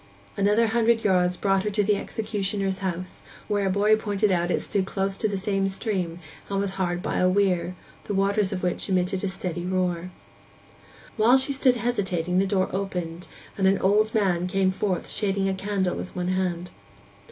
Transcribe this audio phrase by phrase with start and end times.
[0.35, 4.61] Another hundred yards brought her to the executioner's house, which a boy pointed out It
[4.61, 6.17] stood close to the same stream,
[6.49, 7.75] and was hard by a weir,
[8.05, 10.09] the waters of which emitted a steady roar.
[11.17, 15.53] While she stood hesitating the door opened, and an old man came forth shading a
[15.53, 16.71] candle with one hand.